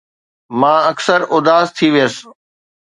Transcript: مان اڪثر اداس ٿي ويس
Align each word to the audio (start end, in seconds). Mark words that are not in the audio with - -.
مان 0.59 0.79
اڪثر 0.91 1.19
اداس 1.35 1.67
ٿي 1.77 1.87
ويس 1.93 2.15